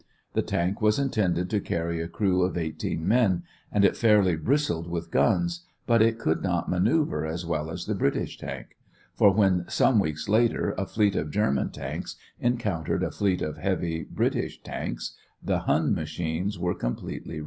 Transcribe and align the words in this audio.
The 0.33 0.41
tank 0.41 0.81
was 0.81 0.97
intended 0.97 1.47
to 1.51 1.59
carry 1.59 2.01
a 2.01 2.07
crew 2.07 2.41
of 2.41 2.57
eighteen 2.57 3.07
men 3.07 3.43
and 3.71 3.85
it 3.85 3.95
fairly 3.95 4.35
bristled 4.35 4.89
with 4.89 5.11
guns, 5.11 5.67
but 5.85 6.01
it 6.01 6.17
could 6.17 6.41
not 6.41 6.67
manoeuver 6.67 7.23
as 7.23 7.45
well 7.45 7.69
as 7.69 7.85
the 7.85 7.93
British 7.93 8.39
tank; 8.39 8.69
for 9.13 9.31
when 9.31 9.63
some 9.69 9.99
weeks 9.99 10.27
later 10.27 10.73
a 10.75 10.87
fleet 10.87 11.15
of 11.15 11.29
German 11.29 11.69
tanks 11.69 12.15
encountered 12.39 13.03
a 13.03 13.11
fleet 13.11 13.43
of 13.43 13.57
heavy 13.59 14.01
British 14.03 14.63
tanks, 14.63 15.15
the 15.43 15.59
Hun 15.59 15.93
machines 15.93 16.57
were 16.57 16.73
completely 16.73 17.35
routed. 17.35 17.39